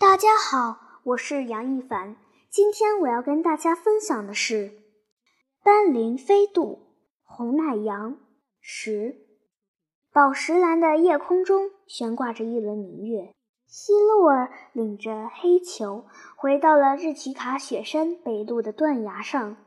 [0.00, 2.16] 大家好，我是杨一凡。
[2.48, 4.70] 今天我要跟大家分享的是
[5.62, 6.62] 《斑羚飞渡》
[7.22, 8.16] 红奶羊
[8.62, 9.14] 十。
[10.10, 13.34] 宝石蓝的夜空中悬挂着一轮明月，
[13.66, 19.58] 希洛尔领着黑球回到了日奇卡雪山北麓的断崖上。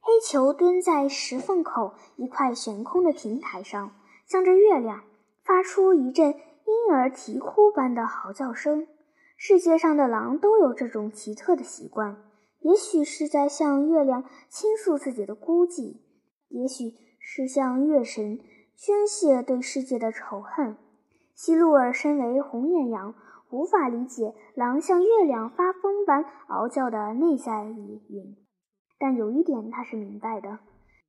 [0.00, 3.94] 黑球蹲在石缝口一块悬空的平台上，
[4.24, 5.04] 向着月亮
[5.44, 8.88] 发出一阵婴儿啼哭般的嚎叫声。
[9.46, 12.16] 世界上的狼都有这种奇特的习惯，
[12.60, 15.98] 也许是在向月亮倾诉自己的孤寂，
[16.48, 18.40] 也许是向月神
[18.74, 20.78] 宣泄对世界的仇恨。
[21.34, 23.14] 希路尔身为红眼羊，
[23.50, 28.34] 无法理解狼向月亮发疯般嗷叫的内在意蕴，
[28.98, 30.60] 但有一点他是明白的：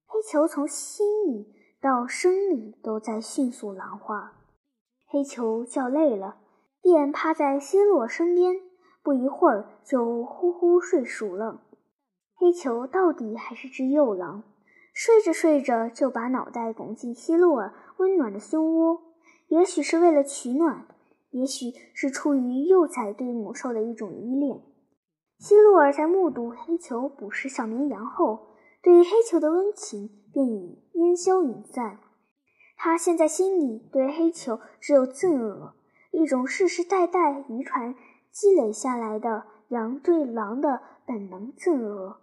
[0.05, 4.33] 黑球从心理到生理都在迅速狼化。
[5.05, 6.39] 黑球叫累了。
[6.85, 8.61] 便趴在希洛身边，
[9.01, 11.63] 不一会儿就呼呼睡熟了。
[12.35, 14.43] 黑球到底还是只幼狼，
[14.93, 19.01] 睡着睡着就把脑袋拱进希洛尔温暖的胸窝。
[19.47, 20.85] 也许是为了取暖，
[21.31, 24.61] 也许是出于幼崽对母兽的一种依恋。
[25.39, 28.49] 希洛尔在目睹黑球捕食小绵羊后，
[28.83, 31.97] 对黑球的温情便已烟消云散。
[32.77, 35.73] 他现在心里对黑球只有憎恶。
[36.15, 37.93] 一种世世代代遗传
[38.31, 42.21] 积累下来的羊对狼的本能憎恶。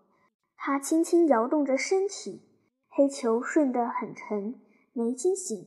[0.57, 2.43] 它轻轻摇动着身体，
[2.89, 4.59] 黑球顺得很沉，
[4.95, 5.67] 没惊醒。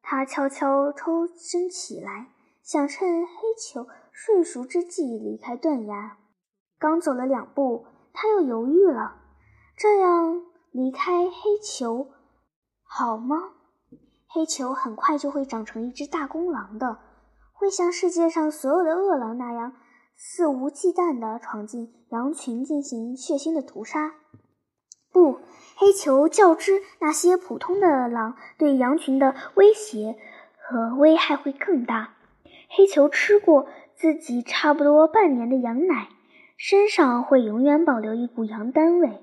[0.00, 2.28] 它悄悄抽身起来，
[2.62, 6.18] 想趁黑球睡熟之际离开断崖。
[6.78, 9.16] 刚走了两步，他又犹豫了：
[9.76, 12.12] 这样离开黑球
[12.84, 13.54] 好吗？
[14.28, 16.98] 黑球很快就会长成一只大公狼的。
[17.58, 19.72] 会像世界上所有的恶狼那样
[20.14, 24.14] 肆无忌惮地闯进羊群进行血腥的屠杀。
[25.12, 25.40] 不，
[25.76, 30.16] 黑球较之那些普通的狼对羊群的威胁
[30.58, 32.14] 和危害会更大。
[32.68, 36.08] 黑球吃过自己差不多半年的羊奶，
[36.56, 39.22] 身上会永远保留一股羊膻味。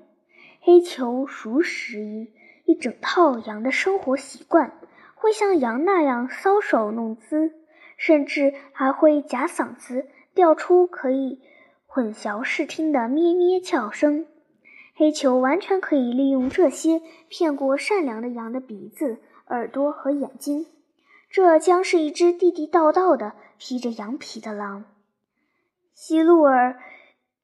[0.60, 2.28] 黑球熟识
[2.64, 4.72] 一一整套羊的生活习惯，
[5.14, 7.52] 会像羊那样搔首弄姿。
[7.96, 11.40] 甚至还会假嗓子调出可以
[11.86, 14.26] 混淆视听的咩咩叫声。
[14.96, 19.18] 黑球完全可以利用这些骗过善良的羊的鼻子、
[19.48, 20.66] 耳朵和眼睛。
[21.28, 24.84] 这将是一只地地道道的披着羊皮的狼。
[25.92, 26.78] 希路尔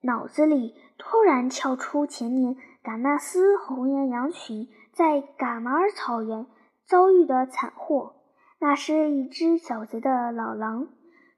[0.02, 6.46] 脑子里突然跳出前年嘎纳斯红岩羊群在嘎马尔草原
[6.84, 8.19] 遭遇的惨祸。
[8.62, 10.88] 那是一只狡黠的老狼，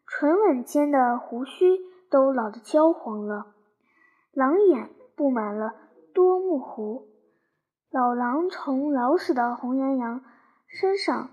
[0.08, 1.78] 唇吻间的胡须
[2.10, 3.54] 都老得焦黄了，
[4.32, 5.72] 狼眼布满了
[6.12, 7.06] 多目糊。
[7.92, 10.24] 老狼从老死的红岩羊
[10.66, 11.30] 身上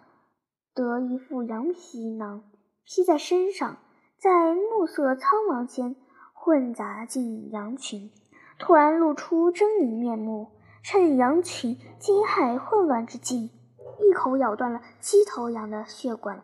[0.75, 2.43] 得一副羊皮囊
[2.85, 3.77] 披在身上，
[4.19, 5.95] 在暮色苍茫间
[6.33, 8.11] 混杂进羊群，
[8.59, 10.51] 突然露出狰狞面目，
[10.83, 13.49] 趁羊群惊骇混乱之际。
[13.99, 16.41] 一口咬断了七头羊的血管，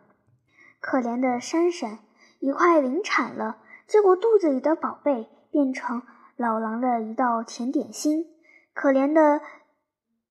[0.80, 1.98] 可怜的珊珊，
[2.40, 6.02] 一块临产了，结果肚子里的宝贝变成
[6.36, 8.26] 老狼的一道甜点心。
[8.74, 9.40] 可怜的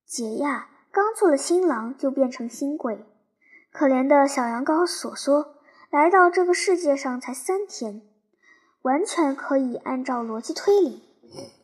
[0.05, 3.05] 杰亚，刚做了新郎就变成新鬼。
[3.71, 5.55] 可怜的小羊羔索索，
[5.89, 8.03] 来到这个世界上才三天，
[8.83, 11.03] 完全可以按照逻辑推理，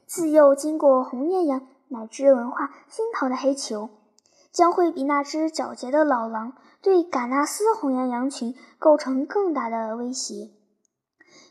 [0.08, 3.90] 自幼经过红艳阳乃至文化熏陶的黑球。
[4.52, 10.52] 将会比那只狡黠的老狼对嘎纳斯红羊羊群构成更大的威胁。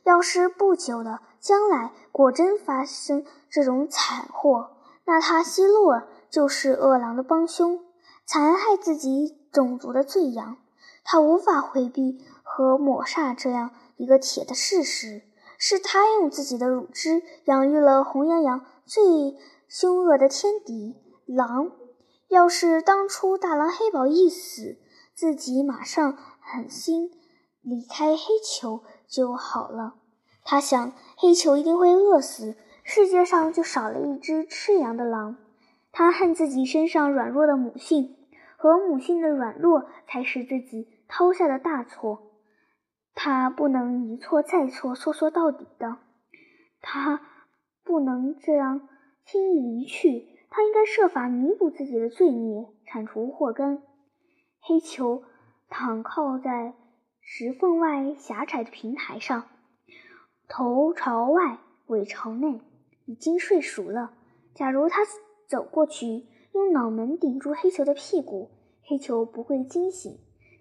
[0.04, 7.80] 要是不久的将来果真发生这种惨祸，那他希洛尔就是恶狼的帮凶，
[8.26, 10.56] 残害自己种族的罪羊。
[11.04, 15.22] 他无法回避和抹煞这样一个铁的事实：
[15.58, 19.36] 是他用自己的乳汁养育了红羊羊最
[19.68, 20.96] 凶恶的天敌
[21.26, 21.72] 狼。
[22.30, 24.78] 要是当初大狼黑宝一死，
[25.14, 27.10] 自己马上狠心
[27.60, 29.96] 离开黑球就好了。
[30.44, 35.38] 他想，黑球一定会饿死，世界上就少了一只吃羊的狼。
[35.90, 38.16] 他恨自己身上软弱的母性，
[38.56, 42.30] 和母性的软弱才是自己掏下的大错。
[43.12, 45.96] 他不能一错再错，说说到底的。
[46.80, 47.20] 他
[47.82, 48.88] 不能这样
[49.24, 50.29] 轻易离去。
[50.50, 53.82] 他应该设法弥补自己的罪孽，铲除祸根。
[54.60, 55.22] 黑球
[55.68, 56.74] 躺靠在
[57.20, 59.44] 石缝外狭窄的平台上，
[60.48, 62.60] 头朝外，尾朝内，
[63.06, 64.12] 已经睡熟了。
[64.52, 65.02] 假如他
[65.46, 68.50] 走过去，用脑门顶住黑球的屁股，
[68.82, 70.18] 黑球不会惊醒；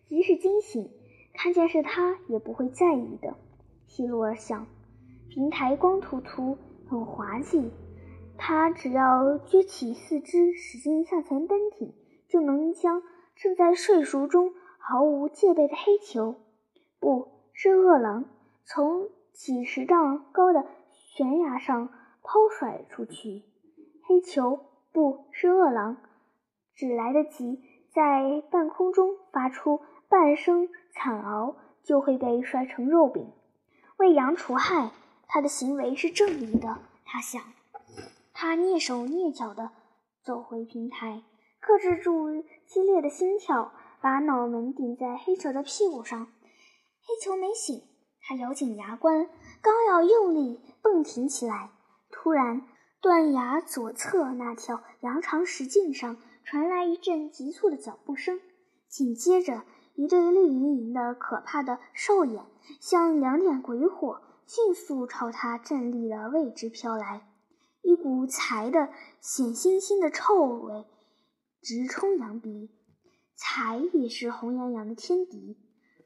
[0.07, 0.91] 即使惊醒，
[1.33, 3.35] 看见是他也不会在意的。
[3.87, 4.67] 希洛尔想，
[5.29, 6.55] 平台光秃秃，
[6.87, 7.71] 很滑稽。
[8.39, 11.93] 他只要撅起四肢，使劲向前蹬挺，
[12.27, 13.03] 就能将
[13.35, 16.35] 正在睡熟中毫无戒备的黑球，
[16.99, 18.25] 不是饿狼，
[18.65, 21.89] 从几十丈高的悬崖上
[22.23, 23.43] 抛甩出去。
[24.07, 25.97] 黑球不是饿狼，
[26.73, 27.61] 只来得及
[27.93, 33.31] 在半空中发出半声惨嗷，就会被摔成肉饼。
[33.97, 34.91] 为羊除害，
[35.27, 36.79] 他的行为是正义的。
[37.05, 37.41] 他想，
[38.41, 39.69] 他蹑手蹑脚地
[40.23, 41.23] 走回平台，
[41.59, 46.25] 克制住激烈的心跳，把脑门顶在黑球的屁股上。
[47.01, 47.83] 黑球没醒，
[48.21, 49.27] 他咬紧牙关，
[49.61, 51.71] 刚要用力蹦挺起来，
[52.09, 52.61] 突然，
[53.01, 56.15] 断崖左侧那条羊肠石径上
[56.45, 58.39] 传来一阵急促的脚步声，
[58.87, 59.63] 紧接着。
[59.95, 62.45] 一对绿莹莹的、可怕的兽眼，
[62.79, 67.25] 像两点鬼火，迅速朝他站立的位置飘来。
[67.81, 68.89] 一股柴的
[69.21, 70.85] 咸腥腥的臭味
[71.61, 72.69] 直冲羊鼻。
[73.35, 75.57] 柴也是红羊羊的天敌。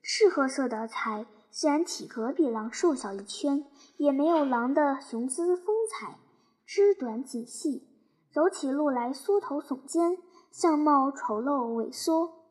[0.01, 3.65] 赤褐色的柴虽然体格比狼瘦小一圈，
[3.97, 6.19] 也没有狼的雄姿风采，
[6.65, 7.87] 肢短颈细，
[8.31, 10.17] 走起路来缩头耸肩，
[10.51, 12.43] 相貌丑陋萎缩。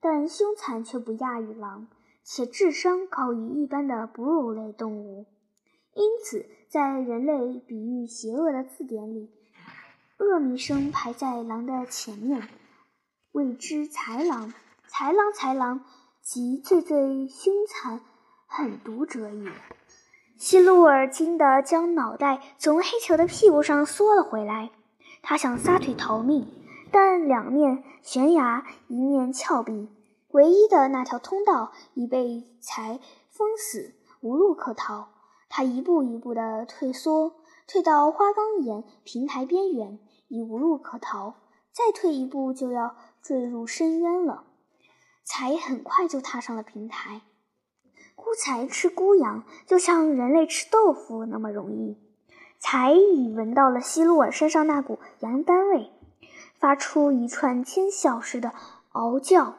[0.00, 1.88] 但凶残却不亚于狼，
[2.22, 5.26] 且智商高于一般的哺乳类动物。
[5.92, 9.28] 因此，在人类比喻邪恶的字典里，
[10.18, 12.48] 恶名声排在狼的前面，
[13.32, 14.54] 谓之豺狼。
[14.88, 15.84] 豺狼，豺狼，
[16.22, 18.00] 即最最凶残、
[18.46, 19.50] 狠毒者也。
[20.36, 24.70] 希鲁尔惊得将脑袋从黑球的屁股上缩了回来，
[25.22, 26.46] 他想撒腿逃命。
[26.92, 29.88] 但两面悬崖一面峭壁，
[30.28, 35.08] 唯一的那条通道已被柴封死，无路可逃。
[35.50, 37.34] 他一步一步地退缩，
[37.66, 39.98] 退到花岗岩平台边缘，
[40.28, 41.34] 已无路可逃。
[41.72, 44.44] 再退一步，就要坠入深渊了。
[45.24, 47.20] 才很快就踏上了平台。
[48.14, 51.98] 孤柴吃孤羊，就像人类吃豆腐那么容易。
[52.58, 55.90] 才已闻到了希洛尔身上那股羊膻味。
[56.58, 58.52] 发出一串尖啸似的
[58.92, 59.56] 嗷叫，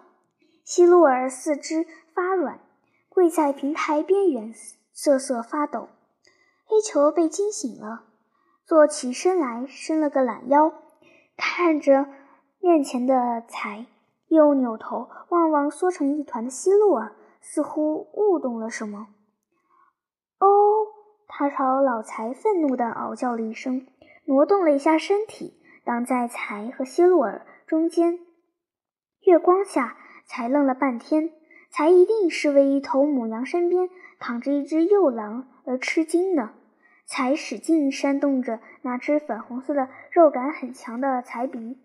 [0.64, 2.60] 希洛尔四肢发软，
[3.10, 4.54] 跪在平台边缘
[5.04, 5.90] 瑟瑟发抖。
[6.64, 8.04] 黑球被惊醒了，
[8.68, 10.72] 坐起身来，伸了个懒腰，
[11.36, 12.06] 看着
[12.60, 13.88] 面前的财，
[14.28, 19.08] 又扭头望望缩成一团的希洛尔，似乎悟懂了什么。
[20.38, 20.46] 哦，
[21.28, 23.88] 他朝老财愤怒地嗷叫了一声，
[24.26, 25.58] 挪动了一下身体。
[25.84, 28.20] 挡在才和希洛尔中间，
[29.22, 31.34] 月光下，才愣了半天。
[31.72, 33.90] 才一定是为一头母羊身边
[34.20, 36.52] 躺着一只幼狼而吃惊呢。
[37.08, 41.78] 才使劲扇动着那只粉红色的、肉感很强的才鼻，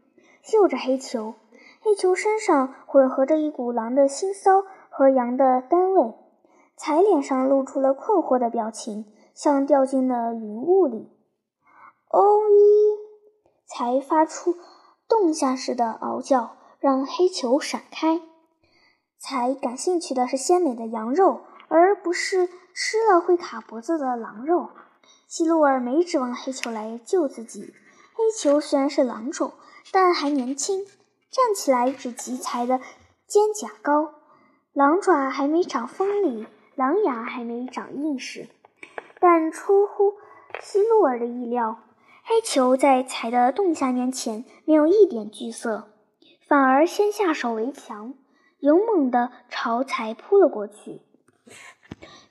[0.42, 1.34] 嗅着黑球。
[1.80, 6.14] 黑球身上混合着一股狼的腥骚和羊的膻味。
[6.76, 11.10] 才脸上露出了困惑的表情，像掉进了云雾里。
[12.10, 12.20] 哦
[12.50, 12.98] 咦！
[13.66, 14.54] 才发出
[15.08, 18.20] 洞下似的嗷叫，让黑球闪开。
[19.18, 24.70] 才感兴趣的是鲜美的羊肉，而不是吃了会卡脖子的狼肉。
[25.26, 27.74] 希洛尔没指望黑球来救自己。
[28.14, 29.52] 黑球虽然是狼种，
[29.92, 30.84] 但还年轻，
[31.30, 32.80] 站起来只及才的
[33.26, 34.14] 肩胛高，
[34.72, 38.48] 狼爪还没长锋利，狼牙还没长硬实。
[39.18, 40.14] 但出乎
[40.60, 41.78] 希洛尔的意料。
[42.28, 45.88] 黑球在财的洞下面前没有一点惧色，
[46.48, 48.14] 反而先下手为强，
[48.58, 51.02] 勇猛地朝财扑了过去。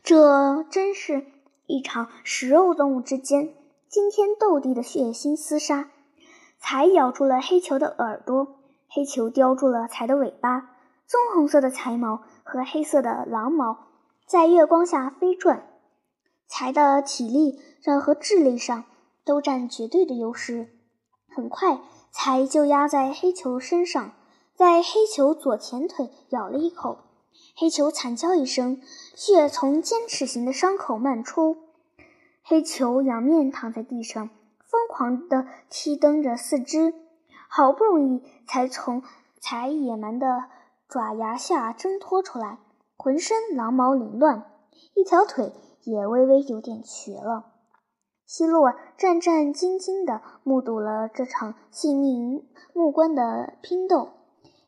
[0.03, 1.25] 这真是
[1.67, 3.53] 一场食肉动物之间
[3.87, 5.89] 惊天斗地的血腥厮杀。
[6.59, 10.71] 财咬住了黑球的耳朵，黑球叼住了财的尾巴。
[11.07, 13.77] 棕红色的财毛和黑色的狼毛
[14.25, 15.67] 在月光下飞转。
[16.47, 18.85] 财的体力上和智力上。
[19.25, 20.69] 都占绝对的优势，
[21.35, 21.79] 很快
[22.11, 24.11] 才就压在黑球身上，
[24.55, 26.99] 在黑球左前腿咬了一口，
[27.57, 28.81] 黑球惨叫一声，
[29.13, 31.57] 血从尖齿形的伤口漫出，
[32.41, 34.29] 黑球仰面躺在地上，
[34.63, 36.93] 疯狂地踢蹬着四肢，
[37.49, 39.03] 好不容易才从
[39.41, 40.45] 才野蛮的
[40.87, 42.59] 爪牙下挣脱出来，
[42.95, 44.49] 浑身狼毛凌乱，
[44.93, 45.51] 一条腿
[45.83, 47.51] 也微微有点瘸了。
[48.25, 54.11] 希洛尔战战兢兢地目睹了这场性命攸关的拼斗。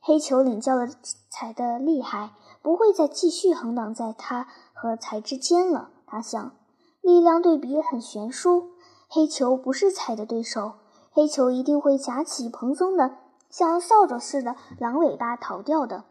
[0.08, 0.88] 黑球领教了
[1.30, 5.90] 才的厉害，不会再继续横挡在他和才之间了。
[6.06, 6.56] 他想，
[7.02, 8.70] 力量对比很悬殊，
[9.10, 10.76] 黑球不是才的对手，
[11.12, 13.18] 黑球一定会夹起蓬松的
[13.50, 16.06] 像扫帚似的狼尾巴逃掉的。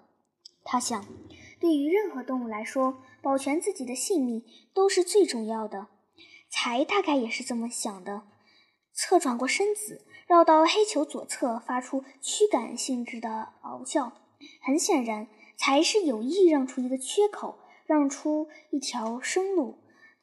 [0.63, 1.03] 他想，
[1.59, 5.87] 对于任何动物来说，保全自己的性命都是最重要的。
[6.51, 8.25] 才大概也是这么想的，
[8.97, 14.13] 侧转过身子，绕到黑球左侧，发出驱赶性质的嗷叫。
[14.63, 19.79] 很显然，才是有意让出一个缺口，让出一条生路，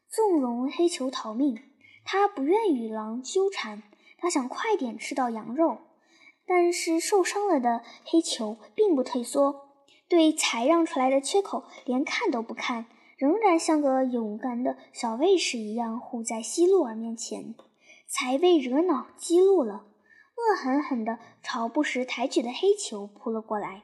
[0.10, 1.58] 纵容黑球逃命。
[2.04, 3.84] 他不愿与狼纠缠，
[4.18, 5.78] 他想快点吃到羊肉。
[6.46, 9.70] 但是受伤了的黑球并不退缩，
[10.10, 12.88] 对才让出来的缺口连看都不看。
[13.18, 17.56] 仍然像个勇敢的小卫士一样护在希洛尔面前，
[18.14, 19.86] 才被惹恼激怒了，
[20.36, 23.82] 恶狠狠地朝不时抬举的黑球扑了过来。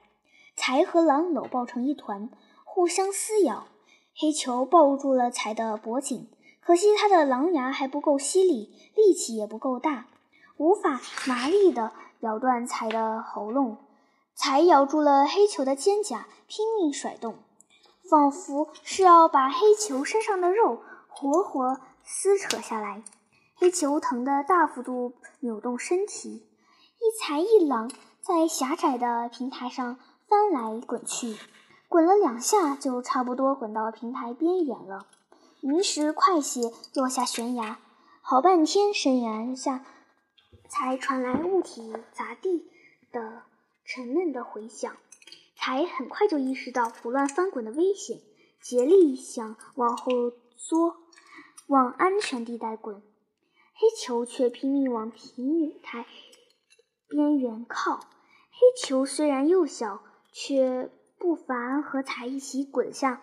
[0.55, 2.29] 才和狼搂抱成一团，
[2.63, 3.65] 互相撕咬。
[4.15, 6.29] 黑球抱住了才的脖颈，
[6.61, 10.05] 可惜他的狼牙还不够犀利，力气也不够大，
[10.57, 13.77] 无法麻利地咬断才的喉咙。
[14.35, 17.39] 才咬住了黑球的肩胛，拼命甩动。
[18.09, 23.01] 仿佛是要把黑球身上的肉活活撕扯下来，
[23.59, 26.47] 黑球疼得大幅度扭动身体，
[26.97, 29.99] 一才一狼在狭窄的平台上
[30.29, 31.35] 翻来滚去，
[31.89, 35.07] 滚了两下就差不多滚到平台边缘了，
[35.59, 37.79] 于是快些落下悬崖。
[38.21, 39.83] 好半天深渊下
[40.69, 42.71] 才传来物体砸地
[43.11, 43.43] 的
[43.83, 44.95] 沉闷的回响。
[45.57, 48.21] 才很快就意识到胡乱翻滚的危险，
[48.61, 50.95] 竭力想往后缩，
[51.67, 53.03] 往安全地带滚。
[53.79, 56.05] 黑球却拼命往平台
[57.07, 58.01] 边缘靠。
[58.51, 63.21] 黑球虽然幼小，却不乏和才一起滚下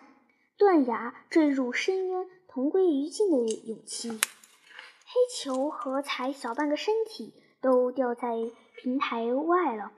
[0.57, 3.37] 断崖、坠入深渊、同归于尽的
[3.67, 4.09] 勇气。
[4.09, 8.35] 黑球和才小半个身体都掉在
[8.81, 9.91] 平台外了，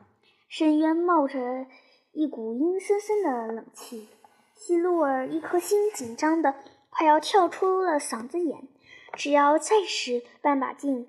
[0.50, 1.68] 深渊冒着。
[2.12, 4.10] 一股阴森森的冷气，
[4.56, 6.56] 希洛尔一颗心紧张的
[6.90, 8.68] 快要跳出了嗓子眼。
[9.14, 11.08] 只要再使半把劲，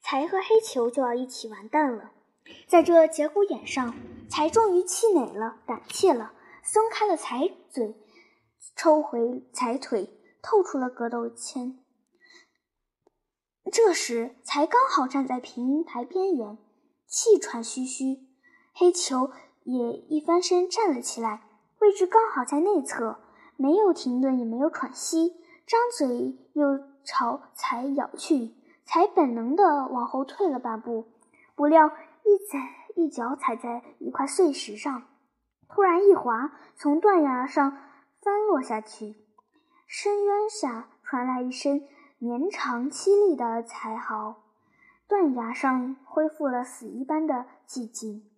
[0.00, 2.12] 才和黑球就要一起完蛋了。
[2.66, 3.94] 在这节骨眼上，
[4.28, 6.32] 才终于气馁了，胆怯了，
[6.62, 7.94] 松开了才嘴，
[8.76, 10.08] 抽回才腿，
[10.42, 11.78] 透出了格斗圈。
[13.70, 16.58] 这时，才刚好站在平台边缘，
[17.06, 18.26] 气喘吁吁。
[18.74, 19.30] 黑球。
[19.64, 21.44] 也一翻身站了起来，
[21.78, 23.20] 位置刚好在内侧，
[23.56, 28.54] 没有停顿，也没有喘息，张嘴又朝才咬去。
[28.84, 31.06] 才本能地往后退了半步，
[31.54, 31.86] 不料
[32.24, 35.04] 一踩一脚踩在一块碎石上，
[35.68, 37.78] 突然一滑，从断崖上
[38.20, 39.14] 翻落下去。
[39.86, 41.86] 深渊下传来一声
[42.18, 44.42] 绵长凄厉的才嚎，
[45.08, 48.28] 断崖上恢复了死一般的寂静。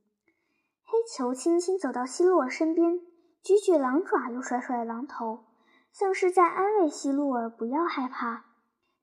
[0.85, 3.01] 黑球轻轻走到希洛身边，
[3.43, 5.47] 举举狼爪，又甩甩狼头，
[5.91, 8.45] 像是在安慰希洛尔不要害怕。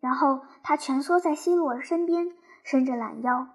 [0.01, 3.47] 然后他蜷缩在希洛尔身边，伸着懒腰。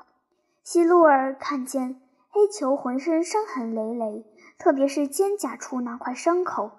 [0.63, 2.01] 希洛尔看见
[2.31, 4.25] 黑球浑身伤痕累累，
[4.59, 6.71] 特别是肩胛处那块伤口，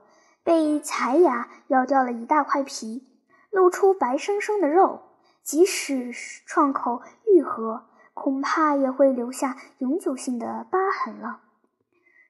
[0.43, 3.07] 被裁牙咬掉了一大块皮，
[3.51, 5.01] 露出白生生的肉。
[5.43, 6.12] 即使
[6.45, 11.39] 创口愈合，恐怕也会留下永久性的疤痕了。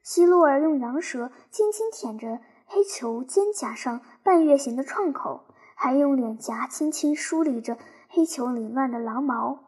[0.03, 5.46] 希洛尔用羊舌轻轻舔着黑球肩胛上半月形的创口，
[5.79, 7.77] 还用脸颊轻轻梳理着
[8.09, 9.59] 黑球凌乱的狼毛。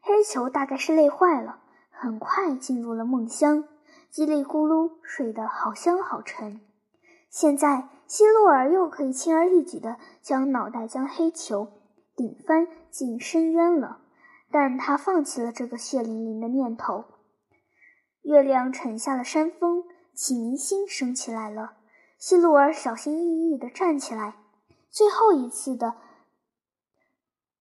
[0.00, 1.58] 黑球大概是累坏了，
[1.90, 3.64] 很快进入了梦乡，
[4.10, 6.62] 叽里咕噜睡得好香好沉。
[7.28, 11.68] 现在，希洛尔又可以轻而易举地将脑袋将黑球
[12.16, 13.98] 顶翻进深渊了，
[14.50, 17.04] 但他放弃了这个血淋淋的念头。
[18.22, 21.74] 月亮沉下了山峰，启明星升起来了。
[22.18, 24.36] 希洛尔小心翼翼地站起来，
[24.92, 25.94] 最后一次的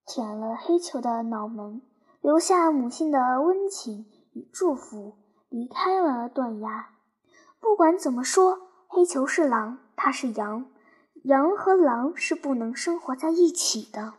[0.05, 1.81] 舔了黑球的脑门，
[2.19, 5.15] 留下母性的温情与祝福，
[5.47, 6.89] 离开了断崖。
[7.61, 10.65] 不管怎么说，黑球是狼，它是羊，
[11.23, 14.15] 羊和狼是不能生活在一起的。